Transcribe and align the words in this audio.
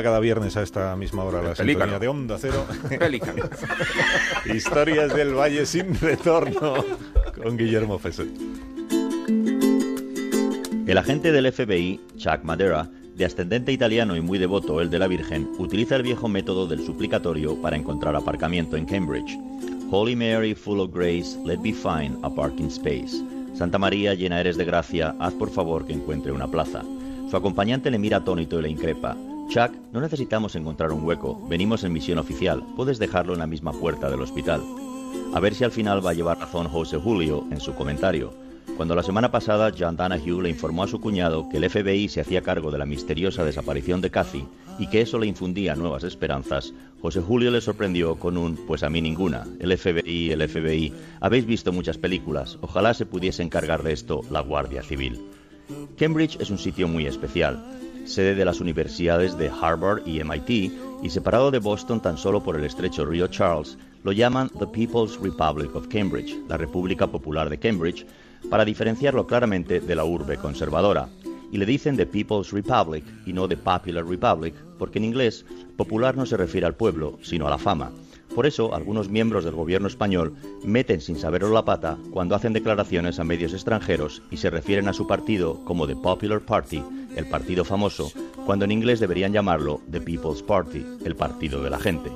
cada 0.00 0.20
viernes 0.20 0.56
a 0.56 0.62
esta 0.62 0.94
misma 0.96 1.24
hora 1.24 1.42
la 1.42 1.54
sintonía 1.54 1.98
de 1.98 2.08
Onda 2.08 2.38
Cero. 2.38 2.64
Historias 4.54 5.12
del 5.14 5.34
Valle 5.34 5.66
sin 5.66 5.98
retorno 6.00 6.76
con 7.42 7.56
Guillermo 7.56 7.98
Fesset. 7.98 8.30
El 10.86 10.98
agente 10.98 11.32
del 11.32 11.52
FBI, 11.52 12.00
Chuck 12.16 12.42
Madera, 12.44 12.88
de 13.16 13.24
ascendente 13.24 13.72
italiano 13.72 14.16
y 14.16 14.20
muy 14.20 14.38
devoto 14.38 14.80
el 14.80 14.88
de 14.90 14.98
la 14.98 15.08
Virgen, 15.08 15.50
utiliza 15.58 15.96
el 15.96 16.02
viejo 16.02 16.28
método 16.28 16.66
del 16.66 16.84
suplicatorio 16.84 17.60
para 17.60 17.76
encontrar 17.76 18.16
aparcamiento 18.16 18.76
en 18.76 18.86
Cambridge. 18.86 19.38
Holy 19.90 20.16
Mary, 20.16 20.54
full 20.54 20.80
of 20.80 20.90
grace, 20.92 21.36
let 21.44 21.58
me 21.58 21.72
find 21.72 22.18
a 22.24 22.30
parking 22.30 22.68
space. 22.68 23.22
Santa 23.54 23.78
María, 23.78 24.14
llena 24.14 24.40
eres 24.40 24.56
de 24.56 24.64
gracia, 24.64 25.14
haz 25.18 25.34
por 25.34 25.50
favor 25.50 25.86
que 25.86 25.92
encuentre 25.92 26.32
una 26.32 26.48
plaza. 26.48 26.82
Su 27.30 27.36
acompañante 27.36 27.90
le 27.90 27.98
mira 27.98 28.18
atónito 28.18 28.58
y 28.58 28.62
le 28.62 28.70
increpa. 28.70 29.16
Chuck, 29.52 29.70
no 29.92 30.00
necesitamos 30.00 30.56
encontrar 30.56 30.92
un 30.92 31.04
hueco, 31.04 31.38
venimos 31.46 31.84
en 31.84 31.92
misión 31.92 32.16
oficial, 32.16 32.62
puedes 32.74 32.98
dejarlo 32.98 33.34
en 33.34 33.40
la 33.40 33.46
misma 33.46 33.72
puerta 33.72 34.08
del 34.08 34.22
hospital. 34.22 34.62
A 35.34 35.40
ver 35.40 35.54
si 35.54 35.62
al 35.62 35.70
final 35.70 36.04
va 36.04 36.12
a 36.12 36.14
llevar 36.14 36.38
razón 36.38 36.68
José 36.68 36.96
Julio 36.96 37.44
en 37.50 37.60
su 37.60 37.74
comentario. 37.74 38.32
Cuando 38.78 38.94
la 38.94 39.02
semana 39.02 39.30
pasada 39.30 39.70
John 39.78 39.94
Donahue 39.94 40.42
le 40.42 40.48
informó 40.48 40.84
a 40.84 40.88
su 40.88 41.02
cuñado 41.02 41.50
que 41.50 41.58
el 41.58 41.68
FBI 41.68 42.08
se 42.08 42.22
hacía 42.22 42.40
cargo 42.40 42.70
de 42.70 42.78
la 42.78 42.86
misteriosa 42.86 43.44
desaparición 43.44 44.00
de 44.00 44.10
Cathy 44.10 44.46
y 44.78 44.86
que 44.86 45.02
eso 45.02 45.18
le 45.18 45.26
infundía 45.26 45.76
nuevas 45.76 46.04
esperanzas, 46.04 46.72
José 47.02 47.20
Julio 47.20 47.50
le 47.50 47.60
sorprendió 47.60 48.14
con 48.14 48.38
un 48.38 48.56
pues 48.56 48.82
a 48.82 48.88
mí 48.88 49.02
ninguna, 49.02 49.46
el 49.60 49.76
FBI, 49.76 50.30
el 50.30 50.48
FBI, 50.48 50.94
habéis 51.20 51.44
visto 51.44 51.72
muchas 51.72 51.98
películas, 51.98 52.56
ojalá 52.62 52.94
se 52.94 53.04
pudiese 53.04 53.42
encargar 53.42 53.82
de 53.82 53.92
esto 53.92 54.22
la 54.30 54.40
Guardia 54.40 54.82
Civil. 54.82 55.20
Cambridge 55.98 56.40
es 56.40 56.48
un 56.48 56.56
sitio 56.56 56.88
muy 56.88 57.04
especial 57.04 57.62
sede 58.04 58.34
de 58.34 58.44
las 58.44 58.60
universidades 58.60 59.36
de 59.38 59.50
Harvard 59.50 60.06
y 60.06 60.22
MIT, 60.22 60.72
y 61.02 61.10
separado 61.10 61.50
de 61.50 61.58
Boston 61.58 62.00
tan 62.00 62.16
solo 62.16 62.42
por 62.42 62.56
el 62.56 62.64
estrecho 62.64 63.04
río 63.04 63.26
Charles, 63.26 63.78
lo 64.04 64.12
llaman 64.12 64.50
The 64.58 64.66
People's 64.66 65.18
Republic 65.20 65.74
of 65.74 65.88
Cambridge, 65.88 66.36
la 66.48 66.56
República 66.56 67.06
Popular 67.06 67.50
de 67.50 67.58
Cambridge, 67.58 68.06
para 68.50 68.64
diferenciarlo 68.64 69.26
claramente 69.26 69.80
de 69.80 69.94
la 69.94 70.04
urbe 70.04 70.36
conservadora. 70.36 71.08
Y 71.50 71.58
le 71.58 71.66
dicen 71.66 71.96
The 71.96 72.06
People's 72.06 72.50
Republic 72.50 73.04
y 73.26 73.32
no 73.32 73.46
The 73.46 73.56
Popular 73.56 74.06
Republic, 74.06 74.54
porque 74.78 74.98
en 74.98 75.04
inglés 75.04 75.44
popular 75.76 76.16
no 76.16 76.26
se 76.26 76.36
refiere 76.36 76.66
al 76.66 76.74
pueblo, 76.74 77.18
sino 77.22 77.46
a 77.46 77.50
la 77.50 77.58
fama. 77.58 77.92
Por 78.34 78.46
eso, 78.46 78.74
algunos 78.74 79.10
miembros 79.10 79.44
del 79.44 79.54
gobierno 79.54 79.88
español 79.88 80.34
meten 80.64 81.00
sin 81.00 81.18
saberlo 81.18 81.50
la 81.50 81.64
pata 81.64 81.98
cuando 82.10 82.34
hacen 82.34 82.54
declaraciones 82.54 83.18
a 83.18 83.24
medios 83.24 83.52
extranjeros 83.52 84.22
y 84.30 84.38
se 84.38 84.48
refieren 84.48 84.88
a 84.88 84.94
su 84.94 85.06
partido 85.06 85.62
como 85.64 85.86
The 85.86 85.96
Popular 85.96 86.40
Party, 86.40 86.82
el 87.14 87.26
partido 87.26 87.64
famoso, 87.64 88.10
cuando 88.46 88.64
en 88.64 88.72
inglés 88.72 89.00
deberían 89.00 89.32
llamarlo 89.32 89.80
The 89.90 90.00
People's 90.00 90.42
Party, 90.42 90.82
el 91.04 91.14
partido 91.14 91.62
de 91.62 91.70
la 91.70 91.78
gente. 91.78 92.10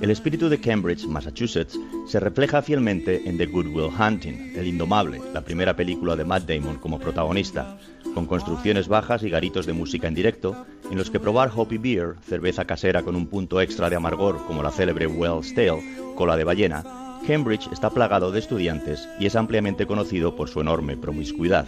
El 0.00 0.10
espíritu 0.10 0.48
de 0.48 0.58
Cambridge, 0.58 1.04
Massachusetts, 1.04 1.78
se 2.06 2.20
refleja 2.20 2.62
fielmente 2.62 3.28
en 3.28 3.36
The 3.36 3.46
Good 3.46 3.66
Will 3.66 3.90
Hunting, 3.92 4.54
El 4.56 4.66
Indomable, 4.66 5.20
la 5.34 5.42
primera 5.42 5.76
película 5.76 6.16
de 6.16 6.24
Matt 6.24 6.48
Damon 6.48 6.76
como 6.76 6.98
protagonista, 6.98 7.76
con 8.14 8.24
construcciones 8.24 8.88
bajas 8.88 9.22
y 9.24 9.28
garitos 9.28 9.66
de 9.66 9.74
música 9.74 10.08
en 10.08 10.14
directo, 10.14 10.64
en 10.90 10.98
los 10.98 11.10
que 11.10 11.20
probar 11.20 11.50
Hoppy 11.54 11.78
Beer, 11.78 12.16
cerveza 12.26 12.64
casera 12.64 13.02
con 13.02 13.16
un 13.16 13.26
punto 13.26 13.60
extra 13.60 13.88
de 13.88 13.96
amargor 13.96 14.44
como 14.46 14.62
la 14.62 14.72
célebre 14.72 15.06
Wells 15.06 15.54
Tale, 15.54 15.82
cola 16.16 16.36
de 16.36 16.44
ballena, 16.44 16.84
Cambridge 17.26 17.68
está 17.72 17.90
plagado 17.90 18.32
de 18.32 18.40
estudiantes 18.40 19.08
y 19.18 19.26
es 19.26 19.36
ampliamente 19.36 19.86
conocido 19.86 20.34
por 20.34 20.48
su 20.48 20.60
enorme 20.60 20.96
promiscuidad. 20.96 21.66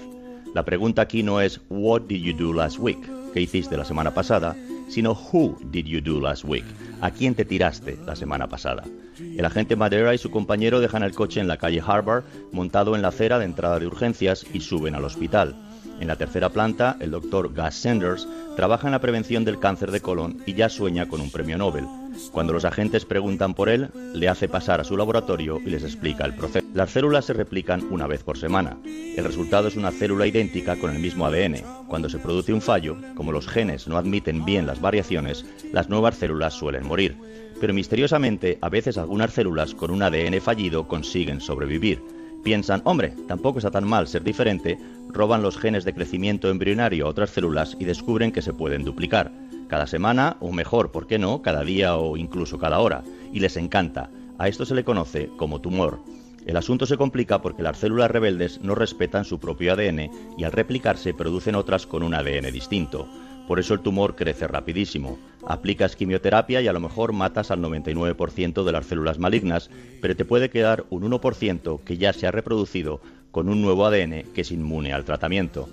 La 0.54 0.64
pregunta 0.64 1.02
aquí 1.02 1.22
no 1.22 1.40
es 1.40 1.60
What 1.68 2.02
did 2.02 2.22
you 2.22 2.36
do 2.36 2.52
last 2.52 2.78
week? 2.78 2.98
¿Qué 3.32 3.40
hiciste 3.40 3.76
la 3.76 3.84
semana 3.84 4.12
pasada? 4.12 4.56
sino 4.92 5.12
Who 5.12 5.56
did 5.70 5.86
you 5.86 6.00
do 6.02 6.20
last 6.20 6.44
week? 6.44 6.64
¿A 7.00 7.10
quién 7.10 7.34
te 7.34 7.46
tiraste 7.46 7.96
la 8.04 8.14
semana 8.14 8.48
pasada? 8.48 8.84
El 9.18 9.44
agente 9.44 9.74
Madera 9.74 10.14
y 10.14 10.18
su 10.18 10.30
compañero 10.30 10.80
dejan 10.80 11.02
el 11.02 11.14
coche 11.14 11.40
en 11.40 11.48
la 11.48 11.56
calle 11.56 11.82
Harvard, 11.84 12.24
montado 12.52 12.94
en 12.94 13.02
la 13.02 13.08
acera 13.08 13.38
de 13.38 13.46
entrada 13.46 13.78
de 13.78 13.86
urgencias, 13.86 14.44
y 14.52 14.60
suben 14.60 14.94
al 14.94 15.04
hospital. 15.04 15.54
En 16.02 16.08
la 16.08 16.16
tercera 16.16 16.48
planta, 16.48 16.96
el 16.98 17.12
doctor 17.12 17.54
Gus 17.54 17.76
Sanders 17.76 18.26
trabaja 18.56 18.88
en 18.88 18.90
la 18.90 19.00
prevención 19.00 19.44
del 19.44 19.60
cáncer 19.60 19.92
de 19.92 20.00
colon 20.00 20.42
y 20.46 20.54
ya 20.54 20.68
sueña 20.68 21.06
con 21.06 21.20
un 21.20 21.30
premio 21.30 21.56
Nobel. 21.56 21.86
Cuando 22.32 22.52
los 22.52 22.64
agentes 22.64 23.04
preguntan 23.04 23.54
por 23.54 23.68
él, 23.68 23.88
le 24.12 24.28
hace 24.28 24.48
pasar 24.48 24.80
a 24.80 24.84
su 24.84 24.96
laboratorio 24.96 25.60
y 25.64 25.70
les 25.70 25.84
explica 25.84 26.24
el 26.24 26.34
proceso. 26.34 26.66
Las 26.74 26.90
células 26.90 27.26
se 27.26 27.34
replican 27.34 27.86
una 27.92 28.08
vez 28.08 28.24
por 28.24 28.36
semana. 28.36 28.76
El 28.84 29.24
resultado 29.24 29.68
es 29.68 29.76
una 29.76 29.92
célula 29.92 30.26
idéntica 30.26 30.74
con 30.74 30.90
el 30.90 30.98
mismo 30.98 31.24
ADN. 31.24 31.62
Cuando 31.86 32.08
se 32.08 32.18
produce 32.18 32.52
un 32.52 32.62
fallo, 32.62 32.96
como 33.14 33.30
los 33.30 33.46
genes 33.46 33.86
no 33.86 33.96
admiten 33.96 34.44
bien 34.44 34.66
las 34.66 34.80
variaciones, 34.80 35.46
las 35.72 35.88
nuevas 35.88 36.16
células 36.16 36.52
suelen 36.52 36.84
morir. 36.84 37.16
Pero 37.60 37.72
misteriosamente, 37.74 38.58
a 38.60 38.68
veces 38.68 38.98
algunas 38.98 39.32
células 39.32 39.72
con 39.72 39.92
un 39.92 40.02
ADN 40.02 40.40
fallido 40.40 40.88
consiguen 40.88 41.40
sobrevivir. 41.40 42.02
Piensan, 42.42 42.82
hombre, 42.84 43.14
tampoco 43.28 43.58
está 43.58 43.70
tan 43.70 43.86
mal 43.86 44.08
ser 44.08 44.24
diferente, 44.24 44.78
roban 45.08 45.42
los 45.42 45.56
genes 45.56 45.84
de 45.84 45.94
crecimiento 45.94 46.50
embrionario 46.50 47.06
a 47.06 47.08
otras 47.08 47.30
células 47.30 47.76
y 47.78 47.84
descubren 47.84 48.32
que 48.32 48.42
se 48.42 48.52
pueden 48.52 48.82
duplicar 48.84 49.30
cada 49.68 49.86
semana, 49.86 50.36
o 50.40 50.52
mejor, 50.52 50.90
¿por 50.90 51.06
qué 51.06 51.18
no?, 51.18 51.40
cada 51.40 51.64
día 51.64 51.96
o 51.96 52.18
incluso 52.18 52.58
cada 52.58 52.80
hora, 52.80 53.04
y 53.32 53.40
les 53.40 53.56
encanta. 53.56 54.10
A 54.36 54.48
esto 54.48 54.66
se 54.66 54.74
le 54.74 54.84
conoce 54.84 55.30
como 55.38 55.62
tumor. 55.62 56.00
El 56.44 56.58
asunto 56.58 56.84
se 56.84 56.98
complica 56.98 57.40
porque 57.40 57.62
las 57.62 57.78
células 57.78 58.10
rebeldes 58.10 58.60
no 58.60 58.74
respetan 58.74 59.24
su 59.24 59.38
propio 59.38 59.72
ADN 59.72 60.10
y 60.36 60.44
al 60.44 60.52
replicarse 60.52 61.14
producen 61.14 61.54
otras 61.54 61.86
con 61.86 62.02
un 62.02 62.12
ADN 62.12 62.52
distinto. 62.52 63.08
Por 63.52 63.60
eso 63.60 63.74
el 63.74 63.80
tumor 63.80 64.16
crece 64.16 64.48
rapidísimo. 64.48 65.18
Aplicas 65.46 65.94
quimioterapia 65.94 66.62
y 66.62 66.68
a 66.68 66.72
lo 66.72 66.80
mejor 66.80 67.12
matas 67.12 67.50
al 67.50 67.60
99% 67.60 68.64
de 68.64 68.72
las 68.72 68.86
células 68.86 69.18
malignas, 69.18 69.68
pero 70.00 70.16
te 70.16 70.24
puede 70.24 70.48
quedar 70.48 70.86
un 70.88 71.02
1% 71.02 71.84
que 71.84 71.98
ya 71.98 72.14
se 72.14 72.26
ha 72.26 72.30
reproducido 72.30 73.02
con 73.30 73.50
un 73.50 73.60
nuevo 73.60 73.84
ADN 73.84 74.22
que 74.32 74.40
es 74.40 74.52
inmune 74.52 74.94
al 74.94 75.04
tratamiento. 75.04 75.68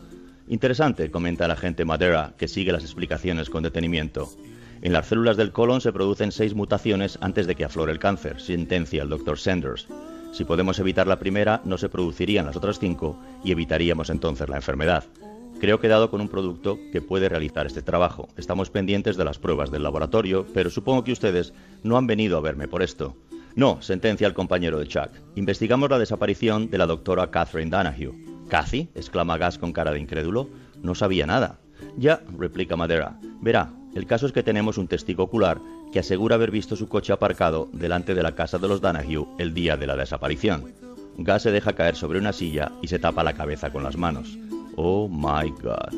Interesante, 0.50 1.10
comenta 1.10 1.46
el 1.46 1.52
agente 1.52 1.86
Madera, 1.86 2.34
que 2.38 2.50
sigue 2.50 2.74
las 2.74 2.84
explicaciones 2.84 3.50
con 3.50 3.64
detenimiento. 3.64 4.30
En 4.82 4.92
las 4.92 5.08
células 5.08 5.38
del 5.38 5.54
colon 5.54 5.80
se 5.80 5.94
producen 5.94 6.34
seis 6.34 6.54
mutaciones 6.56 7.18
antes 7.22 7.48
de 7.48 7.56
que 7.56 7.64
aflore 7.64 7.94
el 7.94 8.00
cáncer, 8.00 8.42
sentencia 8.42 9.04
el 9.04 9.10
Dr. 9.10 9.40
Sanders. 9.40 9.88
Si 10.34 10.44
podemos 10.44 10.80
evitar 10.80 11.08
la 11.08 11.20
primera, 11.20 11.62
no 11.64 11.78
se 11.78 11.88
producirían 11.88 12.46
las 12.46 12.58
otras 12.58 12.78
cinco 12.78 13.18
y 13.42 13.54
evitaríamos 13.54 14.10
entonces 14.10 14.50
la 14.50 14.58
enfermedad. 14.58 15.06
Creo 15.60 15.80
que 15.80 15.88
he 15.88 15.90
dado 15.90 16.10
con 16.10 16.22
un 16.22 16.30
producto 16.30 16.80
que 16.92 17.02
puede 17.02 17.28
realizar 17.28 17.68
este 17.68 17.82
trabajo. 17.82 18.30
Estamos 18.38 18.70
pendientes 18.70 19.18
de 19.18 19.26
las 19.26 19.40
pruebas 19.40 19.72
del 19.72 19.84
laboratorio, 19.84 20.46
pero 20.54 20.70
supongo 20.70 21.04
que 21.04 21.12
ustedes 21.12 21.54
no 21.84 21.98
han 21.98 22.08
venido 22.08 22.38
a 22.38 22.42
verme 22.42 22.70
por 22.70 22.82
esto. 22.82 23.18
No, 23.56 23.82
sentencia 23.82 24.26
el 24.26 24.34
compañero 24.34 24.80
de 24.80 24.88
Chuck. 24.88 25.10
Investigamos 25.36 25.90
la 25.90 26.00
desaparición 26.00 26.70
de 26.70 26.78
la 26.78 26.86
doctora 26.86 27.30
Catherine 27.30 27.70
Donahue. 27.70 28.16
¿Cathy? 28.48 28.90
exclama 28.96 29.38
Gas 29.38 29.58
con 29.58 29.74
cara 29.74 29.92
de 29.92 30.00
incrédulo. 30.00 30.50
No 30.82 30.96
sabía 30.96 31.26
nada. 31.26 31.60
Ya, 31.98 32.22
replica 32.38 32.78
Madera. 32.78 33.20
Verá, 33.42 33.74
el 33.96 34.06
caso 34.06 34.28
es 34.28 34.32
que 34.32 34.44
tenemos 34.44 34.78
un 34.78 34.88
testigo 34.88 35.24
ocular 35.24 35.60
que 35.92 36.00
asegura 36.00 36.36
haber 36.36 36.52
visto 36.52 36.78
su 36.78 36.88
coche 36.88 37.12
aparcado 37.12 37.68
delante 37.74 38.16
de 38.16 38.24
la 38.24 38.34
casa 38.34 38.60
de 38.60 38.68
los 38.70 38.80
Danahue 38.80 39.28
el 39.40 39.54
día 39.54 39.76
de 39.76 39.88
la 39.88 39.98
desaparición. 39.98 40.74
Gas 41.18 41.42
se 41.42 41.52
deja 41.52 41.74
caer 41.74 41.98
sobre 41.98 42.20
una 42.20 42.32
silla 42.32 42.72
y 42.82 42.88
se 42.88 43.00
tapa 43.00 43.24
la 43.24 43.34
cabeza 43.34 43.74
con 43.74 43.84
las 43.84 43.98
manos. 43.98 44.38
Oh 44.82 45.10
my 45.10 45.50
God. 45.50 45.94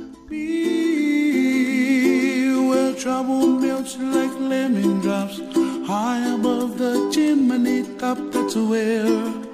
Trouble 3.01 3.47
melts 3.47 3.97
like 3.97 4.31
lemon 4.39 5.01
drops 5.01 5.39
high 5.87 6.35
above 6.35 6.77
the 6.77 7.09
chimney 7.11 7.81
top. 7.97 8.19
That's 8.31 8.55
where. 8.55 9.50